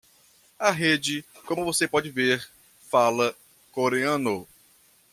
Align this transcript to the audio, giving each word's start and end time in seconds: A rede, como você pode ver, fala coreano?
A 0.57 0.71
rede, 0.71 1.23
como 1.45 1.63
você 1.63 1.87
pode 1.87 2.09
ver, 2.09 2.49
fala 2.89 3.35
coreano? 3.71 4.47